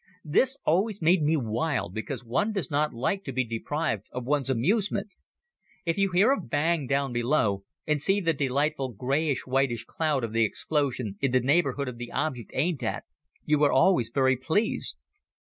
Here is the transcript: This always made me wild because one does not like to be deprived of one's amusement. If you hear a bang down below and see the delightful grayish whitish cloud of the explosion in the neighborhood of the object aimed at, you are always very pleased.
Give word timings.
This 0.25 0.57
always 0.65 0.99
made 0.99 1.21
me 1.21 1.37
wild 1.37 1.93
because 1.93 2.25
one 2.25 2.53
does 2.53 2.71
not 2.71 2.91
like 2.91 3.23
to 3.23 3.31
be 3.31 3.43
deprived 3.43 4.07
of 4.11 4.25
one's 4.25 4.49
amusement. 4.49 5.09
If 5.85 5.95
you 5.99 6.09
hear 6.11 6.31
a 6.31 6.41
bang 6.41 6.87
down 6.87 7.13
below 7.13 7.65
and 7.85 8.01
see 8.01 8.19
the 8.19 8.33
delightful 8.33 8.93
grayish 8.93 9.45
whitish 9.45 9.83
cloud 9.85 10.23
of 10.23 10.33
the 10.33 10.43
explosion 10.43 11.17
in 11.21 11.29
the 11.33 11.39
neighborhood 11.39 11.87
of 11.87 11.99
the 11.99 12.11
object 12.13 12.49
aimed 12.55 12.81
at, 12.81 13.03
you 13.45 13.63
are 13.63 13.71
always 13.71 14.09
very 14.09 14.35
pleased. 14.35 14.97